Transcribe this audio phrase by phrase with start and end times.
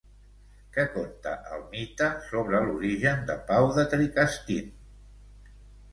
[0.77, 4.77] Què conta el mite sobre l'origen de Pau de Tricastin?